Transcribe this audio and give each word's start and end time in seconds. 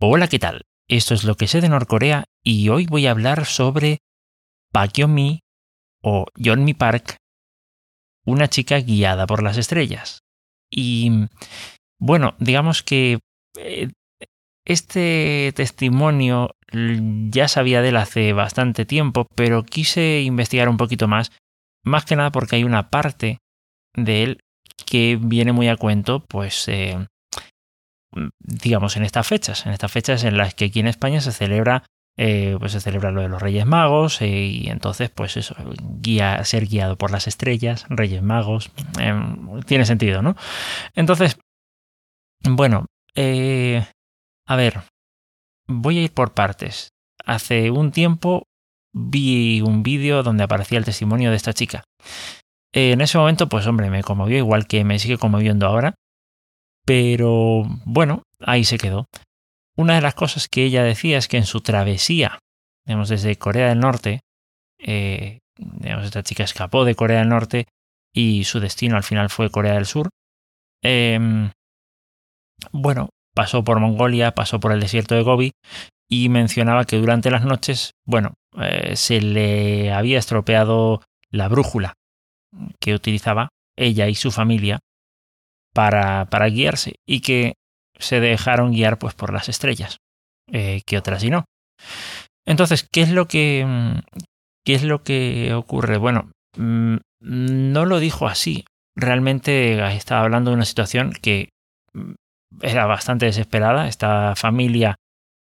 Hola, 0.00 0.28
¿qué 0.28 0.38
tal? 0.38 0.62
Esto 0.88 1.12
es 1.12 1.24
lo 1.24 1.34
que 1.34 1.48
sé 1.48 1.60
de 1.60 1.68
Norcorea 1.68 2.22
y 2.44 2.68
hoy 2.68 2.86
voy 2.86 3.08
a 3.08 3.10
hablar 3.10 3.46
sobre 3.46 3.98
Pakyomi 4.72 5.40
o 6.04 6.26
Yeonmi 6.36 6.72
Park, 6.74 7.16
una 8.24 8.46
chica 8.46 8.78
guiada 8.78 9.26
por 9.26 9.42
las 9.42 9.56
estrellas. 9.56 10.20
Y 10.70 11.26
bueno, 11.98 12.36
digamos 12.38 12.84
que 12.84 13.18
eh, 13.56 13.88
este 14.64 15.52
testimonio 15.56 16.52
ya 16.72 17.48
sabía 17.48 17.82
de 17.82 17.88
él 17.88 17.96
hace 17.96 18.32
bastante 18.32 18.84
tiempo, 18.86 19.26
pero 19.34 19.64
quise 19.64 20.20
investigar 20.20 20.68
un 20.68 20.76
poquito 20.76 21.08
más, 21.08 21.32
más 21.84 22.04
que 22.04 22.14
nada 22.14 22.30
porque 22.30 22.54
hay 22.54 22.62
una 22.62 22.88
parte 22.88 23.38
de 23.96 24.22
él 24.22 24.40
que 24.86 25.18
viene 25.20 25.50
muy 25.50 25.66
a 25.66 25.76
cuento, 25.76 26.24
pues 26.28 26.68
eh, 26.68 27.04
digamos, 28.40 28.96
en 28.96 29.04
estas 29.04 29.26
fechas, 29.26 29.66
en 29.66 29.72
estas 29.72 29.92
fechas 29.92 30.24
en 30.24 30.36
las 30.36 30.54
que 30.54 30.66
aquí 30.66 30.80
en 30.80 30.88
España 30.88 31.20
se 31.20 31.32
celebra, 31.32 31.84
eh, 32.16 32.56
pues 32.58 32.72
se 32.72 32.80
celebra 32.80 33.12
lo 33.12 33.20
de 33.20 33.28
los 33.28 33.40
Reyes 33.40 33.64
Magos 33.64 34.20
eh, 34.22 34.26
y 34.28 34.68
entonces, 34.70 35.10
pues 35.10 35.36
eso, 35.36 35.54
guía, 36.00 36.42
ser 36.44 36.66
guiado 36.66 36.96
por 36.96 37.10
las 37.10 37.28
estrellas, 37.28 37.86
Reyes 37.88 38.22
Magos, 38.22 38.70
em, 38.98 39.60
tiene 39.62 39.84
sentido, 39.84 40.20
¿no? 40.22 40.34
Entonces, 40.94 41.38
bueno, 42.42 42.86
eh, 43.14 43.86
a 44.46 44.56
ver, 44.56 44.82
voy 45.68 45.98
a 45.98 46.02
ir 46.02 46.12
por 46.12 46.34
partes. 46.34 46.90
Hace 47.24 47.70
un 47.70 47.92
tiempo 47.92 48.44
vi 48.92 49.60
un 49.60 49.82
vídeo 49.82 50.22
donde 50.22 50.44
aparecía 50.44 50.78
el 50.78 50.84
testimonio 50.84 51.30
de 51.30 51.36
esta 51.36 51.52
chica. 51.52 51.84
En 52.72 53.00
ese 53.00 53.18
momento, 53.18 53.48
pues 53.48 53.66
hombre, 53.66 53.90
me 53.90 54.02
conmovió 54.02 54.38
igual 54.38 54.66
que 54.66 54.84
me 54.84 54.98
sigue 54.98 55.18
conmoviendo 55.18 55.66
ahora. 55.66 55.94
Pero 56.88 57.64
bueno, 57.84 58.22
ahí 58.40 58.64
se 58.64 58.78
quedó. 58.78 59.04
Una 59.76 59.96
de 59.96 60.00
las 60.00 60.14
cosas 60.14 60.48
que 60.48 60.64
ella 60.64 60.82
decía 60.82 61.18
es 61.18 61.28
que 61.28 61.36
en 61.36 61.44
su 61.44 61.60
travesía, 61.60 62.38
digamos, 62.86 63.10
desde 63.10 63.36
Corea 63.36 63.68
del 63.68 63.80
Norte, 63.80 64.20
eh, 64.78 65.40
digamos, 65.58 66.06
esta 66.06 66.22
chica 66.22 66.44
escapó 66.44 66.86
de 66.86 66.94
Corea 66.94 67.18
del 67.18 67.28
Norte 67.28 67.66
y 68.10 68.44
su 68.44 68.58
destino 68.58 68.96
al 68.96 69.02
final 69.02 69.28
fue 69.28 69.50
Corea 69.50 69.74
del 69.74 69.84
Sur. 69.84 70.08
Em, 70.82 71.50
bueno, 72.72 73.10
pasó 73.34 73.62
por 73.62 73.80
Mongolia, 73.80 74.30
pasó 74.30 74.58
por 74.58 74.72
el 74.72 74.80
desierto 74.80 75.14
de 75.14 75.22
Gobi 75.24 75.52
y 76.08 76.30
mencionaba 76.30 76.86
que 76.86 76.96
durante 76.96 77.30
las 77.30 77.44
noches, 77.44 77.90
bueno, 78.06 78.32
eh, 78.62 78.96
se 78.96 79.20
le 79.20 79.92
había 79.92 80.18
estropeado 80.18 81.02
la 81.30 81.48
brújula 81.48 81.92
que 82.80 82.94
utilizaba 82.94 83.50
ella 83.76 84.08
y 84.08 84.14
su 84.14 84.30
familia 84.30 84.78
para, 85.78 86.24
para 86.24 86.48
guiarse 86.48 86.96
y 87.06 87.20
que 87.20 87.54
se 88.00 88.18
dejaron 88.18 88.72
guiar 88.72 88.98
pues 88.98 89.14
por 89.14 89.32
las 89.32 89.48
estrellas, 89.48 89.98
eh, 90.50 90.82
que 90.84 90.98
otras 90.98 91.22
y 91.22 91.30
no. 91.30 91.44
Entonces, 92.44 92.84
¿qué 92.92 93.02
es 93.02 93.12
lo 93.12 93.28
que, 93.28 93.64
mm, 93.64 94.00
qué 94.66 94.74
es 94.74 94.82
lo 94.82 95.04
que 95.04 95.54
ocurre? 95.54 95.96
Bueno, 95.96 96.32
mm, 96.56 96.96
no 97.20 97.86
lo 97.86 98.00
dijo 98.00 98.26
así. 98.26 98.64
Realmente 98.96 99.80
estaba 99.94 100.22
hablando 100.22 100.50
de 100.50 100.56
una 100.56 100.64
situación 100.64 101.12
que 101.12 101.50
mm, 101.94 102.14
era 102.62 102.86
bastante 102.86 103.26
desesperada. 103.26 103.86
Esta 103.86 104.34
familia, 104.34 104.96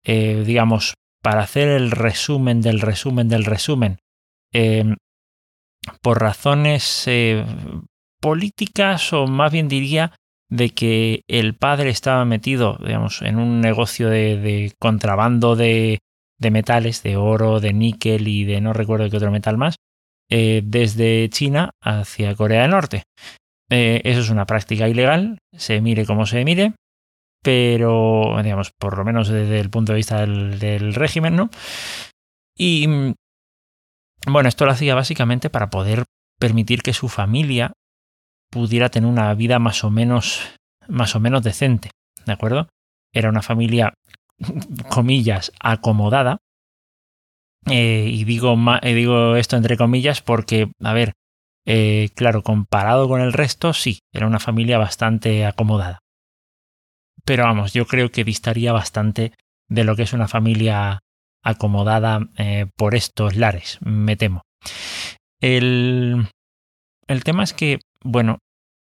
eh, 0.05 0.43
digamos, 0.45 0.95
para 1.23 1.43
hacer 1.43 1.69
el 1.69 1.91
resumen 1.91 2.59
del 2.59 2.81
resumen 2.81 3.29
del 3.29 3.45
resumen, 3.45 3.99
em, 4.51 4.97
por 6.01 6.19
razones 6.19 7.05
eh, 7.07 7.45
políticas 8.19 9.13
o 9.13 9.27
más 9.27 9.53
bien 9.53 9.69
diría 9.69 10.11
de 10.49 10.69
que 10.69 11.23
el 11.27 11.55
padre 11.55 11.89
estaba 11.89 12.25
metido, 12.25 12.77
digamos, 12.79 13.21
en 13.21 13.37
un 13.37 13.61
negocio 13.61 14.09
de, 14.09 14.73
contrabando 14.79 15.55
de, 15.55 15.99
metales, 16.39 17.03
de 17.03 17.17
oro, 17.17 17.59
de 17.59 17.73
níquel 17.73 18.27
y 18.27 18.43
de 18.43 18.61
no 18.61 18.73
recuerdo 18.73 19.09
qué 19.09 19.17
otro 19.17 19.31
metal 19.31 19.57
más, 19.57 19.75
eh, 20.29 20.61
desde 20.63 21.29
China 21.29 21.71
hacia 21.81 22.35
Corea 22.35 22.63
del 22.63 22.71
Norte. 22.71 23.03
Eh, 23.69 24.01
eso 24.03 24.19
es 24.19 24.29
una 24.29 24.45
práctica 24.45 24.87
ilegal, 24.87 25.39
se 25.51 25.81
mire 25.81 26.05
como 26.05 26.25
se 26.25 26.45
mire, 26.45 26.73
pero, 27.43 28.35
digamos, 28.43 28.71
por 28.79 28.97
lo 28.97 29.03
menos 29.03 29.27
desde 29.27 29.59
el 29.59 29.69
punto 29.69 29.93
de 29.93 29.97
vista 29.97 30.21
del, 30.21 30.59
del 30.59 30.93
régimen, 30.93 31.35
¿no? 31.35 31.49
Y 32.57 32.87
bueno, 34.27 34.49
esto 34.49 34.65
lo 34.65 34.71
hacía 34.71 34.95
básicamente 34.95 35.49
para 35.49 35.69
poder 35.69 36.05
permitir 36.39 36.81
que 36.81 36.93
su 36.93 37.09
familia 37.09 37.73
pudiera 38.55 38.87
tener 38.87 39.09
una 39.09 39.33
vida 39.33 39.59
más 39.59 39.83
o 39.83 39.89
menos, 39.89 40.55
más 40.87 41.13
o 41.13 41.19
menos 41.19 41.43
decente, 41.43 41.91
¿de 42.25 42.31
acuerdo? 42.31 42.69
Era 43.11 43.27
una 43.27 43.41
familia, 43.41 43.93
comillas, 44.89 45.51
acomodada. 45.59 46.37
Eh, 47.69 48.09
y 48.09 48.23
digo, 48.23 48.55
eh, 48.81 48.93
digo 48.93 49.35
esto 49.35 49.57
entre 49.57 49.75
comillas 49.75 50.21
porque, 50.21 50.71
a 50.81 50.93
ver, 50.93 51.11
eh, 51.65 52.11
claro, 52.15 52.43
comparado 52.43 53.09
con 53.09 53.19
el 53.19 53.33
resto, 53.33 53.73
sí, 53.73 53.99
era 54.13 54.25
una 54.25 54.39
familia 54.39 54.77
bastante 54.77 55.45
acomodada. 55.45 55.99
Pero 57.25 57.43
vamos, 57.43 57.73
yo 57.73 57.85
creo 57.85 58.09
que 58.09 58.23
distaría 58.23 58.71
bastante 58.71 59.33
de 59.67 59.83
lo 59.83 59.97
que 59.97 60.03
es 60.03 60.13
una 60.13 60.29
familia 60.29 60.99
acomodada 61.43 62.21
por 62.77 62.95
estos 62.95 63.35
lares, 63.35 63.79
me 63.81 64.15
temo. 64.15 64.43
El, 65.41 66.29
el 67.07 67.23
tema 67.25 67.43
es 67.43 67.53
que 67.53 67.79
bueno, 68.05 68.37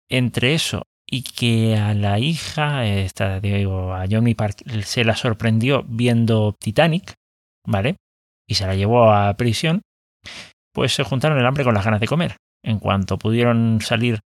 entre 0.09 0.55
eso 0.55 0.83
y 1.07 1.23
que 1.23 1.77
a 1.77 1.95
la 1.95 2.19
hija, 2.19 2.87
esta, 2.87 3.41
digo, 3.41 3.95
a 3.95 4.07
Johnny 4.11 4.35
Park, 4.35 4.63
se 4.83 5.05
la 5.05 5.17
sorprendió 5.17 5.83
viendo 5.89 6.55
Titanic, 6.59 7.15
¿vale? 7.67 7.97
Y 8.47 8.55
se 8.55 8.67
la 8.67 8.75
llevó 8.75 9.11
a 9.13 9.35
prisión, 9.35 9.83
pues 10.73 10.93
se 10.93 11.05
juntaron 11.05 11.39
el 11.39 11.47
hambre 11.47 11.65
con 11.65 11.75
las 11.75 11.85
ganas 11.85 12.01
de 12.01 12.09
comer. 12.09 12.37
En 12.63 12.79
cuanto 12.79 13.19
pudieron 13.19 13.81
salir 13.81 14.21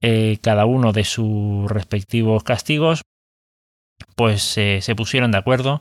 eh, 0.00 0.38
cada 0.42 0.64
uno 0.66 0.92
de 0.92 1.04
sus 1.04 1.68
respectivos 1.70 2.44
castigos, 2.44 3.02
pues 4.14 4.42
se 4.42 4.94
pusieron 4.94 5.32
de 5.32 5.38
acuerdo 5.38 5.80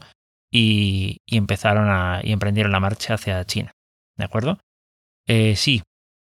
y, 0.52 1.18
empezaron 1.28 1.90
a 1.90 2.22
y 2.24 2.32
emprendieron 2.32 2.72
la 2.72 2.80
marcha 2.80 3.16
hacia 3.16 3.46
China. 3.46 3.72
¿De 4.18 4.26
acuerdo? 4.26 4.60
Eh, 5.28 5.56
sí, 5.56 5.84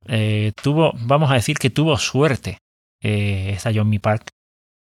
eh, 0.07 0.53
tuvo, 0.61 0.93
vamos 0.99 1.31
a 1.31 1.35
decir 1.35 1.57
que 1.57 1.69
tuvo 1.69 1.97
suerte 1.97 2.57
eh, 3.01 3.51
esta 3.53 3.71
John 3.73 3.91
Park, 3.99 4.29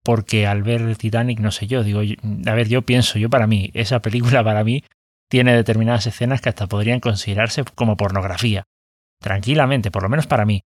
porque 0.02 0.46
al 0.46 0.62
ver 0.62 0.96
Titanic, 0.96 1.40
no 1.40 1.50
sé 1.50 1.66
yo, 1.66 1.82
digo, 1.82 2.00
a 2.00 2.54
ver, 2.54 2.68
yo 2.68 2.82
pienso, 2.82 3.18
yo 3.18 3.30
para 3.30 3.46
mí, 3.46 3.70
esa 3.74 4.00
película 4.00 4.44
para 4.44 4.64
mí 4.64 4.84
tiene 5.30 5.54
determinadas 5.54 6.06
escenas 6.06 6.40
que 6.40 6.50
hasta 6.50 6.66
podrían 6.66 7.00
considerarse 7.00 7.64
como 7.74 7.96
pornografía. 7.96 8.64
Tranquilamente, 9.20 9.90
por 9.90 10.02
lo 10.02 10.08
menos 10.08 10.26
para 10.26 10.44
mí. 10.44 10.62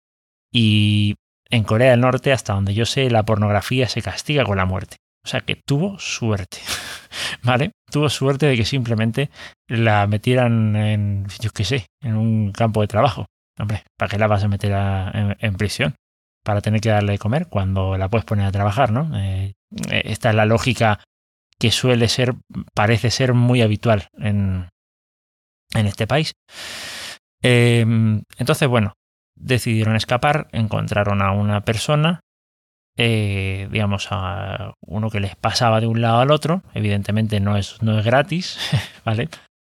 Y 0.52 1.16
en 1.50 1.64
Corea 1.64 1.92
del 1.92 2.02
Norte, 2.02 2.32
hasta 2.32 2.54
donde 2.54 2.74
yo 2.74 2.86
sé, 2.86 3.10
la 3.10 3.24
pornografía 3.24 3.88
se 3.88 4.02
castiga 4.02 4.44
con 4.44 4.58
la 4.58 4.66
muerte. 4.66 4.98
O 5.24 5.30
sea 5.30 5.42
que 5.42 5.56
tuvo 5.56 6.00
suerte. 6.00 6.60
¿Vale? 7.44 7.72
Tuvo 7.92 8.10
suerte 8.10 8.46
de 8.46 8.56
que 8.56 8.66
simplemente 8.66 9.30
la 9.68 10.08
metieran 10.08 10.76
en, 10.76 11.28
yo 11.42 11.52
qué 11.52 11.64
sé, 11.64 11.88
en 12.02 12.16
un 12.16 12.52
campo 12.52 12.82
de 12.82 12.88
trabajo. 12.88 13.26
Hombre, 13.60 13.84
¿para 13.98 14.10
qué 14.10 14.18
la 14.18 14.28
vas 14.28 14.44
a 14.44 14.48
meter 14.48 14.72
en, 14.74 15.56
prisión? 15.56 15.96
Para 16.48 16.62
tener 16.62 16.80
que 16.80 16.88
darle 16.88 17.12
de 17.12 17.18
comer 17.20 17.48
cuando 17.50 17.98
la 17.98 18.08
puedes 18.08 18.24
poner 18.24 18.46
a 18.46 18.54
trabajar, 18.54 18.94
¿no? 18.94 19.12
Eh, 19.20 19.56
esta 19.90 20.30
es 20.30 20.36
la 20.36 20.46
lógica 20.46 21.02
que 21.60 21.72
suele 21.72 22.08
ser, 22.08 22.36
parece 22.74 23.12
ser 23.12 23.34
muy 23.34 23.62
habitual 23.62 24.08
en, 24.18 24.70
en 25.74 25.88
este 25.88 26.08
país. 26.08 26.32
Em, 27.42 28.24
entonces, 28.38 28.66
bueno, 28.70 28.94
decidieron 29.36 29.98
escapar, 29.98 30.48
encontraron 30.54 31.22
a 31.22 31.34
una 31.34 31.66
persona, 31.66 32.22
eh, 32.96 33.68
digamos, 33.70 34.08
a 34.12 34.74
uno 34.80 35.10
que 35.10 35.20
les 35.20 35.36
pasaba 35.36 35.82
de 35.82 35.88
un 35.88 36.00
lado 36.00 36.22
al 36.22 36.32
otro, 36.32 36.64
evidentemente 36.74 37.42
no 37.42 37.58
es, 37.58 37.82
no 37.82 38.00
es 38.00 38.06
gratis, 38.06 38.58
¿vale? 39.04 39.28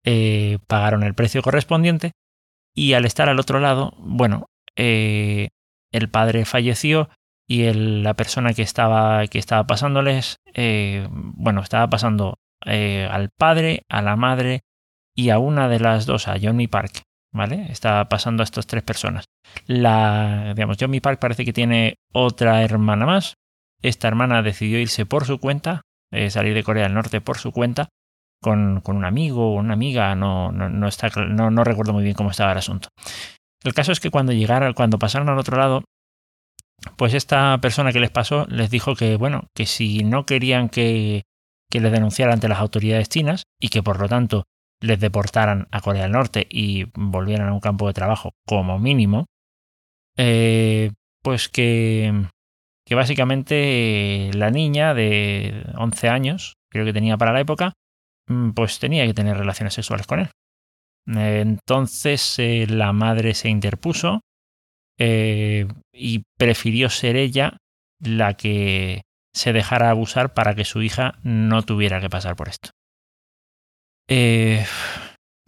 Eh, 0.06 0.58
pagaron 0.68 1.04
el 1.04 1.14
precio 1.14 1.42
correspondiente 1.42 2.12
y 2.76 2.92
al 2.92 3.06
estar 3.06 3.30
al 3.30 3.40
otro 3.40 3.62
lado, 3.62 3.94
bueno, 4.00 4.48
eh, 4.76 5.48
el 5.92 6.10
padre 6.10 6.46
falleció 6.46 7.10
y 7.48 7.72
la 7.72 8.14
persona 8.14 8.54
que 8.54 8.62
estaba, 8.62 9.26
que 9.28 9.40
estaba 9.40 9.66
pasándoles, 9.66 10.38
eh, 10.54 11.08
bueno, 11.10 11.62
estaba 11.62 11.90
pasando 11.90 12.40
eh, 12.66 13.08
al 13.10 13.30
padre, 13.30 13.84
a 13.90 14.02
la 14.02 14.16
madre 14.16 14.62
y 15.16 15.30
a 15.30 15.40
una 15.40 15.70
de 15.70 15.80
las 15.80 16.06
dos, 16.06 16.28
a 16.28 16.38
Johnny 16.42 16.68
Park, 16.68 17.04
¿vale? 17.32 17.68
Estaba 17.72 18.10
pasando 18.10 18.44
a 18.44 18.46
estas 18.46 18.68
tres 18.68 18.84
personas. 18.84 19.26
La, 19.66 20.54
digamos, 20.56 20.78
Johnny 20.80 21.00
Park 21.00 21.20
parece 21.20 21.46
que 21.46 21.54
tiene 21.54 21.96
otra 22.12 22.64
hermana 22.64 23.06
más. 23.06 23.36
Esta 23.82 24.08
hermana 24.08 24.42
decidió 24.42 24.80
irse 24.80 25.06
por 25.06 25.26
su 25.26 25.40
cuenta, 25.40 25.82
salir 26.30 26.54
de 26.54 26.64
Corea 26.64 26.84
del 26.84 26.96
Norte 26.96 27.22
por 27.22 27.38
su 27.38 27.52
cuenta, 27.52 27.90
con, 28.42 28.82
un 28.86 29.06
amigo 29.06 29.54
o 29.54 29.56
una 29.56 29.74
amiga, 29.74 30.16
no, 30.16 30.52
no, 30.52 30.88
está, 30.88 31.10
no, 31.28 31.52
no 31.52 31.64
recuerdo 31.64 31.94
muy 31.94 32.04
bien 32.04 32.16
cómo 32.16 32.32
estaba 32.32 32.52
el 32.52 32.58
asunto. 32.58 32.90
El 33.68 33.74
caso 33.74 33.92
es 33.92 34.00
que 34.00 34.10
cuando 34.10 34.32
llegaron, 34.32 34.72
cuando 34.72 34.98
pasaron 34.98 35.28
al 35.28 35.38
otro 35.38 35.58
lado, 35.58 35.84
pues 36.96 37.14
esta 37.14 37.60
persona 37.60 37.92
que 37.92 38.00
les 38.00 38.12
pasó 38.12 38.46
les 38.48 38.70
dijo 38.70 38.96
que, 38.96 39.18
bueno, 39.18 39.50
que 39.54 39.66
si 39.66 40.06
no 40.06 40.26
querían 40.26 40.70
que, 40.70 41.24
que 41.70 41.82
les 41.82 41.92
denunciara 41.92 42.32
ante 42.32 42.48
las 42.48 42.60
autoridades 42.60 43.10
chinas 43.10 43.44
y 43.60 43.68
que 43.68 43.84
por 43.84 44.00
lo 44.00 44.08
tanto 44.08 44.46
les 44.80 45.02
deportaran 45.02 45.68
a 45.72 45.82
Corea 45.82 46.04
del 46.04 46.14
Norte 46.14 46.48
y 46.50 46.86
volvieran 46.94 47.50
a 47.50 47.54
un 47.54 47.60
campo 47.60 47.88
de 47.88 47.94
trabajo 47.94 48.32
como 48.46 48.80
mínimo, 48.80 49.26
eh, 50.16 50.94
pues 51.22 51.50
que, 51.50 52.30
que 52.86 52.96
básicamente 52.96 54.32
la 54.34 54.50
niña 54.50 54.94
de 54.94 55.66
11 55.76 56.08
años, 56.08 56.54
creo 56.72 56.86
que 56.86 56.94
tenía 56.94 57.18
para 57.18 57.34
la 57.34 57.42
época, 57.42 57.74
mm, 58.28 58.52
pues 58.52 58.80
tenía 58.80 59.06
que 59.06 59.14
tener 59.14 59.36
relaciones 59.36 59.74
sexuales 59.74 60.08
con 60.08 60.22
él. 60.22 60.30
Entonces 61.08 62.38
eh, 62.40 62.68
la 62.68 62.92
madre 62.92 63.34
se 63.34 63.50
interpuso 63.50 64.22
eh, 65.00 65.68
y 65.94 66.24
prefirió 66.38 66.90
ser 66.90 67.16
ella 67.16 67.58
la 68.00 68.36
que 68.36 69.04
se 69.34 69.54
dejara 69.54 69.90
abusar 69.90 70.34
para 70.34 70.54
que 70.54 70.66
su 70.66 70.82
hija 70.82 71.20
no 71.24 71.64
tuviera 71.64 72.02
que 72.02 72.10
pasar 72.10 72.36
por 72.36 72.50
esto. 72.50 72.72
Eh, 74.10 74.66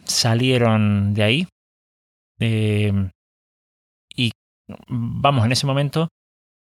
salieron 0.04 1.14
de 1.14 1.22
ahí 1.22 1.48
y 4.16 4.32
vamos, 4.88 5.44
en 5.44 5.52
ese 5.52 5.66
momento, 5.66 6.08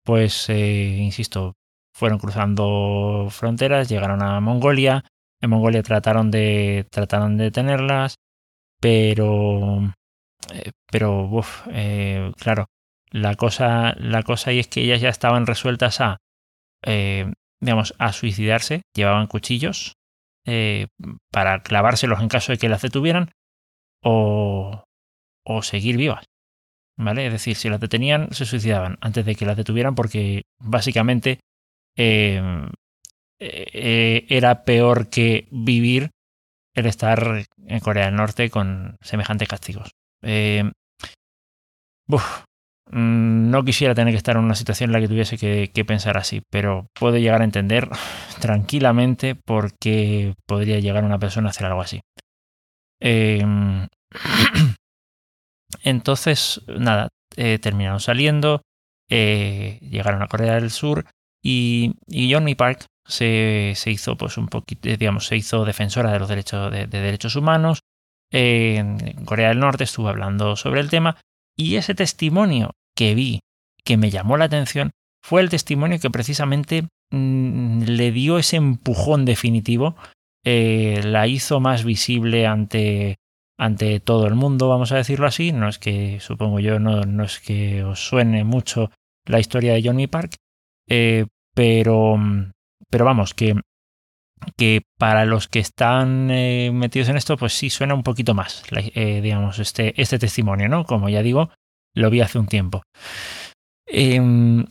pues, 0.06 0.50
insisto, 0.50 1.54
fueron 1.94 2.20
cruzando 2.20 3.28
fronteras, 3.32 3.90
llegaron 3.90 4.24
a 4.24 4.40
Mongolia, 4.40 5.04
en 5.42 5.50
Mongolia 5.50 5.84
trataron 5.84 6.32
de, 6.32 6.88
trataron 6.90 7.38
de 7.38 7.46
detenerlas, 7.46 8.16
pero, 8.80 9.94
eh, 10.52 10.72
pero, 10.92 11.42
eh, 11.72 12.32
claro, 12.38 12.68
la 13.12 13.36
cosa, 13.36 13.96
la 13.98 14.24
cosa 14.24 14.52
ahí 14.52 14.60
es 14.60 14.68
que 14.68 14.82
ellas 14.82 15.02
ya 15.02 15.10
estaban 15.10 15.48
resueltas 15.48 16.02
a, 16.02 16.18
eh, 16.86 17.32
digamos, 17.60 17.96
a 17.98 18.14
suicidarse, 18.14 18.84
llevaban 18.94 19.28
cuchillos 19.28 19.94
para 21.30 21.62
clavárselos 21.62 22.22
en 22.22 22.30
caso 22.30 22.54
de 22.54 22.58
que 22.58 22.70
las 22.70 22.82
detuvieran 22.82 23.32
o, 24.02 24.86
o 25.46 25.62
seguir 25.62 25.98
vivas. 25.98 26.24
¿Vale? 26.98 27.28
Es 27.28 27.34
decir, 27.34 27.58
si 27.58 27.68
las 27.70 27.82
detenían, 27.82 28.32
se 28.32 28.46
suicidaban 28.46 28.98
antes 29.02 29.26
de 29.26 29.36
que 29.36 29.46
las 29.46 29.58
detuvieran 29.58 29.94
porque 29.94 30.44
básicamente 30.58 31.42
era 33.40 34.64
peor 34.64 35.10
que 35.10 35.50
vivir 35.52 36.12
el 36.78 36.86
estar 36.86 37.44
en 37.66 37.80
Corea 37.80 38.06
del 38.06 38.16
Norte 38.16 38.50
con 38.50 38.98
semejantes 39.02 39.48
castigos. 39.48 39.90
Eh, 40.22 40.64
mm, 42.08 43.50
no 43.50 43.64
quisiera 43.66 43.96
tener 43.96 44.14
que 44.14 44.18
estar 44.18 44.38
en 44.38 44.44
una 44.44 44.56
situación 44.56 44.90
en 44.90 44.94
la 44.94 45.00
que 45.00 45.08
tuviese 45.08 45.38
que, 45.38 45.86
pensar 45.86 46.18
así, 46.18 46.42
pero 46.52 46.88
puedo 46.94 47.18
llegar 47.18 47.42
a 47.42 47.46
entender 47.46 47.90
tranquilamente 48.40 49.36
por 49.36 49.74
qué 49.80 50.36
podría 50.46 50.80
llegar 50.80 51.04
una 51.04 51.20
persona 51.20 51.50
a 51.50 51.52
hacer 51.52 51.66
algo 51.66 51.82
así. 51.82 52.02
Em, 53.02 53.88
entonces, 55.84 56.62
nada, 56.68 57.10
terminaron 57.36 58.00
saliendo, 58.00 58.62
eh, 59.10 59.80
llegaron 59.82 60.22
a 60.22 60.28
Corea 60.28 60.56
del 60.56 60.70
Sur 60.70 61.06
y, 61.50 61.94
y 62.10 62.56
Park 62.56 62.88
se, 63.06 63.74
hizo 63.86 64.18
pues 64.18 64.38
un 64.38 64.48
poquito, 64.50 64.90
digamos, 64.90 65.28
se 65.28 65.38
hizo 65.38 65.64
defensora 65.64 66.12
de 66.12 66.20
los 66.20 66.28
derechos, 66.28 66.70
de, 66.70 66.88
derechos 66.88 67.38
humanos. 67.38 67.84
en 68.32 68.98
Corea 69.24 69.48
del 69.48 69.60
Norte 69.60 69.86
estuvo 69.86 70.10
hablando 70.10 70.58
sobre 70.58 70.82
el 70.82 70.90
tema 70.90 71.16
y 71.56 71.78
ese 71.78 71.96
testimonio 71.96 72.72
que 72.94 73.16
vi, 73.16 73.40
que 73.86 73.96
me 73.96 74.10
llamó 74.10 74.36
la 74.36 74.44
atención, 74.46 74.92
fue 75.24 75.40
el 75.40 75.50
testimonio 75.50 76.00
que 76.00 76.10
precisamente 76.10 76.90
mm, 77.12 77.84
le 77.84 78.12
dio 78.12 78.40
ese 78.40 78.58
empujón 78.58 79.24
definitivo, 79.24 79.96
eh, 80.44 81.00
la 81.06 81.28
hizo 81.28 81.62
más 81.62 81.86
visible 81.86 82.46
ante, 82.46 83.20
ante 83.58 84.02
todo 84.02 84.28
el 84.28 84.36
mundo, 84.36 84.68
vamos 84.68 84.92
a 84.92 84.98
decirlo 84.98 85.28
así. 85.28 85.54
No 85.54 85.70
es 85.70 85.80
que, 85.80 86.20
supongo 86.20 86.60
yo, 86.60 86.80
no, 86.80 87.04
no 87.04 87.24
es 87.24 87.40
que 87.40 87.86
os 87.86 88.06
suene 88.06 88.44
mucho 88.44 88.92
la 89.26 89.40
historia 89.40 89.74
de 89.74 89.84
Johnny 89.84 90.08
Park, 90.08 90.36
eh, 90.90 91.26
pero, 91.58 92.20
pero 92.88 93.04
vamos, 93.04 93.34
que, 93.34 93.56
que 94.58 94.84
para 95.00 95.26
los 95.26 95.48
que 95.48 95.58
están 95.58 96.30
eh, 96.30 96.70
metidos 96.72 97.10
en 97.10 97.18
esto, 97.18 97.36
pues 97.36 97.54
sí 97.54 97.72
suena 97.72 97.96
un 97.96 98.04
poquito 98.04 98.36
más, 98.36 98.62
eh, 98.72 99.22
digamos, 99.22 99.58
este, 99.58 100.00
este 100.00 100.20
testimonio, 100.20 100.70
¿no? 100.70 100.86
Como 100.86 101.10
ya 101.10 101.24
digo, 101.24 101.50
lo 101.96 102.12
vi 102.12 102.22
hace 102.22 102.38
un 102.38 102.46
tiempo. 102.46 102.84
Em, 103.88 104.68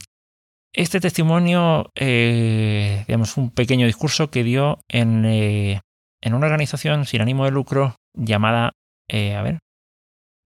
este 0.72 1.00
testimonio, 1.00 1.90
eh, 1.96 3.02
digamos, 3.08 3.36
un 3.36 3.50
pequeño 3.50 3.86
discurso 3.86 4.30
que 4.30 4.44
dio 4.44 4.78
en, 4.86 5.24
en 5.24 6.34
una 6.34 6.46
organización 6.46 7.04
sin 7.04 7.20
ánimo 7.20 7.46
de 7.46 7.50
lucro 7.50 7.96
llamada, 8.14 8.74
a 9.12 9.42
ver, 9.42 9.58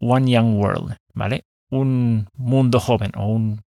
One 0.00 0.30
Young 0.30 0.56
World, 0.56 0.96
¿vale? 1.12 1.42
Un 1.70 2.28
mundo 2.32 2.80
joven 2.80 3.12
o 3.14 3.26
un 3.26 3.60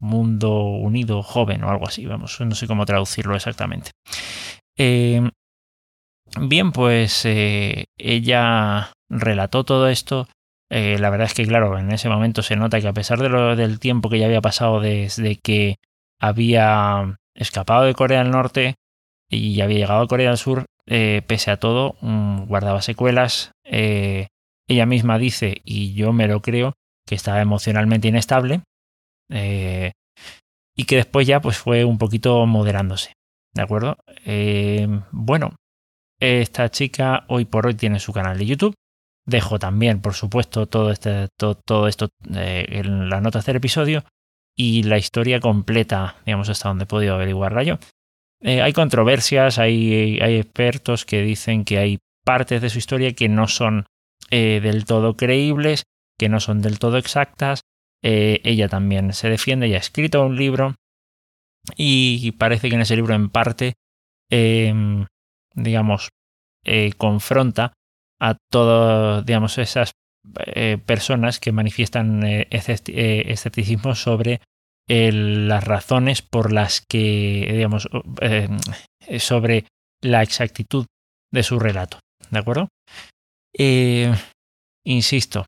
Mundo 0.00 0.62
Unido 0.64 1.22
Joven 1.22 1.62
o 1.62 1.70
algo 1.70 1.86
así, 1.86 2.06
vamos, 2.06 2.40
no 2.40 2.54
sé 2.54 2.66
cómo 2.66 2.86
traducirlo 2.86 3.36
exactamente. 3.36 3.92
Eh, 4.76 5.30
bien, 6.40 6.72
pues 6.72 7.24
eh, 7.26 7.84
ella 7.98 8.92
relató 9.10 9.64
todo 9.64 9.88
esto. 9.88 10.26
Eh, 10.70 10.98
la 10.98 11.10
verdad 11.10 11.26
es 11.26 11.34
que, 11.34 11.46
claro, 11.46 11.78
en 11.78 11.92
ese 11.92 12.08
momento 12.08 12.42
se 12.42 12.56
nota 12.56 12.80
que 12.80 12.88
a 12.88 12.92
pesar 12.92 13.18
de 13.18 13.28
lo, 13.28 13.56
del 13.56 13.78
tiempo 13.78 14.08
que 14.08 14.18
ya 14.18 14.26
había 14.26 14.40
pasado 14.40 14.80
desde 14.80 15.36
que 15.36 15.76
había 16.18 17.18
escapado 17.34 17.84
de 17.84 17.94
Corea 17.94 18.22
del 18.22 18.30
Norte 18.30 18.76
y 19.28 19.60
había 19.60 19.78
llegado 19.78 20.02
a 20.02 20.08
Corea 20.08 20.30
del 20.30 20.38
Sur, 20.38 20.66
pese 20.86 21.50
a 21.50 21.58
todo, 21.58 21.96
mm, 22.00 22.46
guardaba 22.46 22.82
secuelas. 22.82 23.52
ella 23.64 24.86
misma 24.86 25.18
dice, 25.18 25.60
y 25.64 25.92
yo 25.94 26.12
me 26.12 26.28
lo 26.28 26.40
creo, 26.40 26.74
que 27.06 27.16
estaba 27.16 27.40
emocionalmente 27.40 28.08
inestable, 28.08 28.62
eh, 29.30 29.92
y 30.76 30.84
que 30.84 30.96
después 30.96 31.26
ya 31.26 31.40
pues 31.40 31.58
fue 31.58 31.84
un 31.84 31.98
poquito 31.98 32.44
moderándose. 32.46 33.14
¿De 33.54 33.62
acuerdo? 33.62 33.96
Eh, 34.24 34.86
bueno, 35.10 35.54
esta 36.20 36.70
chica 36.70 37.24
hoy 37.28 37.44
por 37.44 37.66
hoy 37.66 37.74
tiene 37.74 37.98
su 37.98 38.12
canal 38.12 38.38
de 38.38 38.46
YouTube. 38.46 38.74
Dejo 39.26 39.58
también, 39.58 40.00
por 40.00 40.14
supuesto, 40.14 40.66
todo, 40.66 40.90
este, 40.90 41.28
todo, 41.36 41.88
esto 41.88 42.08
eh, 42.34 42.66
en 42.68 43.08
las 43.08 43.22
notas 43.22 43.44
del 43.46 43.56
episodio 43.56 44.04
y 44.56 44.82
la 44.82 44.98
historia 44.98 45.40
completa, 45.40 46.16
digamos, 46.24 46.48
hasta 46.48 46.68
donde 46.68 46.84
he 46.84 46.88
podido 46.88 47.14
averiguarla 47.14 47.62
yo. 47.62 47.78
hay 48.42 48.72
controversias, 48.72 49.58
hay, 49.58 50.18
hay, 50.20 50.36
expertos 50.36 51.04
que 51.04 51.22
dicen 51.22 51.64
que 51.64 51.78
hay 51.78 51.98
partes 52.24 52.62
de 52.62 52.70
su 52.70 52.78
historia 52.78 53.12
que 53.12 53.28
no 53.28 53.46
son 53.46 53.86
del 54.30 54.84
todo 54.84 55.16
creíbles, 55.16 55.84
que 56.18 56.28
no 56.28 56.40
son 56.40 56.62
del 56.62 56.78
todo 56.78 56.96
exactas, 56.98 57.62
eh, 58.02 58.40
ella 58.44 58.68
también 58.68 59.12
se 59.12 59.28
defiende, 59.28 59.66
ella 59.66 59.76
ha 59.76 59.80
escrito 59.80 60.24
un 60.24 60.36
libro 60.36 60.74
y 61.76 62.32
parece 62.32 62.68
que 62.68 62.74
en 62.74 62.80
ese 62.80 62.96
libro 62.96 63.14
en 63.14 63.28
parte, 63.28 63.74
em, 64.30 65.06
digamos, 65.54 66.08
eh, 66.64 66.92
confronta 66.96 67.72
a 68.20 68.36
todas, 68.50 69.24
digamos, 69.24 69.58
esas 69.58 69.92
eh, 70.46 70.78
personas 70.84 71.40
que 71.40 71.52
manifiestan 71.52 72.22
escepticismo 72.24 73.94
sobre 73.94 74.40
las 74.88 75.64
razones 75.64 76.20
por 76.20 76.52
las 76.52 76.80
que, 76.80 77.48
digamos, 77.52 77.88
sobre 79.18 79.66
la 80.02 80.22
exactitud 80.22 80.86
de 81.32 81.42
su 81.42 81.58
relato. 81.58 82.00
¿De 82.30 82.38
acuerdo? 82.38 82.68
insisto, 84.84 85.46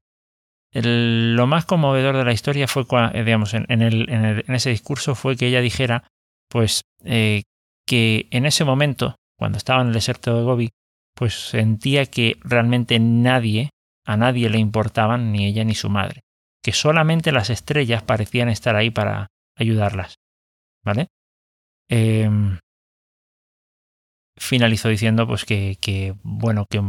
lo 0.72 1.46
más 1.46 1.66
conmovedor 1.66 2.16
de 2.16 2.24
la 2.24 2.32
historia 2.32 2.66
fue, 2.66 2.84
eh, 3.12 3.24
digamos, 3.24 3.52
en, 3.54 3.82
ese 4.48 4.70
discurso 4.70 5.14
fue 5.14 5.36
que 5.36 5.48
ella 5.48 5.60
dijera, 5.60 6.04
pues, 6.48 6.82
eh, 7.04 7.42
que 7.86 8.28
en 8.30 8.46
ese 8.46 8.64
momento, 8.64 9.16
cuando 9.38 9.58
estaba 9.58 9.82
en 9.82 9.88
el 9.88 9.94
desierto 9.94 10.36
de 10.36 10.42
Gobi, 10.42 10.70
pues 11.14 11.34
sentía 11.50 12.06
que 12.06 12.38
realmente 12.42 12.98
nadie, 12.98 13.70
a 14.06 14.16
nadie 14.16 14.48
le 14.48 14.58
importaban, 14.58 15.30
ni 15.30 15.46
ella 15.46 15.64
ni 15.64 15.74
su 15.74 15.90
madre, 15.90 16.22
que 16.62 16.72
solamente 16.72 17.32
las 17.32 17.50
estrellas 17.50 18.02
parecían 18.02 18.48
estar 18.48 18.76
ahí 18.76 18.90
para 18.90 19.28
ayudarlas, 19.56 20.14
¿vale? 20.82 21.08
Em, 21.90 22.58
finalizó 24.38 24.88
diciendo, 24.88 25.26
pues, 25.26 25.44
que, 25.44 26.14
bueno, 26.22 26.64
que, 26.70 26.80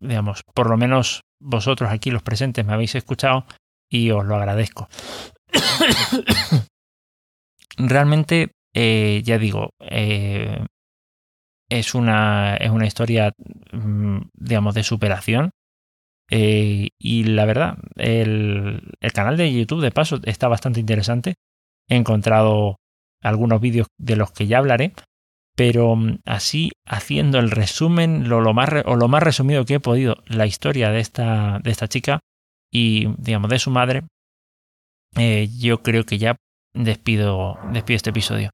digamos, 0.00 0.42
por 0.54 0.68
lo 0.68 0.76
menos 0.76 1.22
vosotros 1.40 1.90
aquí 1.90 2.10
los 2.10 2.22
presentes 2.22 2.64
me 2.64 2.72
habéis 2.72 2.94
escuchado 2.94 3.44
y 3.90 4.10
os 4.10 4.24
lo 4.24 4.36
agradezco. 4.36 4.88
Realmente, 7.76 8.52
eh, 8.74 9.22
ya 9.24 9.38
digo, 9.38 9.70
eh, 9.80 10.64
es, 11.68 11.94
una, 11.94 12.56
es 12.56 12.70
una 12.70 12.86
historia, 12.86 13.32
mm, 13.72 14.18
digamos, 14.34 14.74
de 14.74 14.82
superación. 14.82 15.50
Eh, 16.30 16.88
y 16.98 17.24
la 17.24 17.46
verdad, 17.46 17.78
el, 17.96 18.92
el, 19.00 19.12
canal 19.12 19.36
de 19.36 19.50
YouTube, 19.52 19.80
de 19.80 19.90
paso, 19.90 20.18
está 20.24 20.48
bastante 20.48 20.80
interesante. 20.80 21.36
He 21.88 21.96
encontrado 21.96 22.76
algunos 23.22 23.60
vídeos 23.60 23.86
de 23.98 24.16
los 24.16 24.32
que 24.32 24.46
ya 24.46 24.58
hablaré, 24.58 24.92
pero 25.58 25.96
mm, 25.96 26.20
así 26.24 26.70
haciendo 26.86 27.40
el 27.40 27.50
resumen 27.50 28.28
lo, 28.28 28.54
más, 28.54 28.70
o 28.84 28.94
lo 28.94 29.08
más 29.08 29.24
resumido 29.24 29.64
que 29.64 29.74
he 29.74 29.80
podido, 29.80 30.22
la 30.26 30.46
historia 30.46 30.90
de 30.90 31.00
esta, 31.00 31.58
de 31.64 31.72
esta 31.72 31.88
chica 31.88 32.20
y, 32.72 33.08
digamos, 33.18 33.50
de 33.50 33.58
su 33.58 33.72
madre, 33.72 34.04
eh, 35.16 35.48
yo 35.58 35.82
creo 35.82 36.04
que 36.04 36.18
ya 36.18 36.36
despido, 36.74 37.58
despido 37.72 37.96
este 37.96 38.10
episodio. 38.10 38.50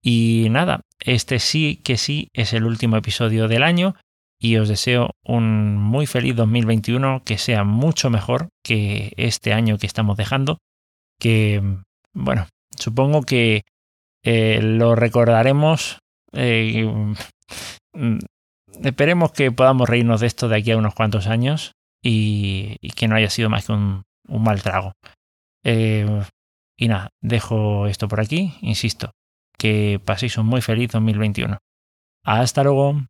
Y 0.00 0.46
nada, 0.50 0.82
este 1.00 1.40
sí 1.40 1.80
que 1.82 1.96
sí 1.96 2.28
es 2.32 2.52
el 2.52 2.64
último 2.64 2.96
episodio 2.96 3.48
del 3.48 3.64
año 3.64 3.96
y 4.38 4.56
os 4.58 4.68
deseo 4.68 5.10
un 5.24 5.76
muy 5.76 6.06
feliz 6.06 6.36
2021 6.36 7.22
que 7.24 7.36
sea 7.36 7.64
mucho 7.64 8.10
mejor 8.10 8.50
que 8.62 9.12
este 9.16 9.52
año 9.54 9.76
que 9.78 9.86
estamos 9.88 10.16
dejando, 10.16 10.58
que, 11.18 11.60
bueno, 12.12 12.46
supongo 12.78 13.22
que 13.22 13.62
eh, 14.22 14.60
lo 14.62 14.94
recordaremos. 14.94 15.98
Eh, 16.34 16.84
mm, 17.94 18.18
esperemos 18.82 19.32
que 19.32 19.52
podamos 19.52 19.88
reírnos 19.88 20.20
de 20.20 20.26
esto 20.26 20.48
de 20.48 20.56
aquí 20.56 20.70
a 20.72 20.76
unos 20.76 20.94
cuantos 20.94 21.26
años 21.26 21.72
y, 22.02 22.76
que 22.96 23.08
no 23.08 23.16
haya 23.16 23.30
sido 23.30 23.48
más 23.50 23.66
que 23.66 23.72
un, 23.72 24.04
mal 24.28 24.62
trago. 24.62 24.92
Eh, 25.64 26.06
y 26.76 26.88
nada, 26.88 27.10
dejo 27.22 27.86
esto 27.86 28.08
por 28.08 28.20
aquí, 28.20 28.54
insisto, 28.60 29.12
que 29.58 30.00
paséis 30.04 30.36
un 30.38 30.46
muy 30.46 30.60
feliz 30.60 30.90
2021. 30.90 31.58
Hasta 32.24 32.64
luego. 32.64 33.06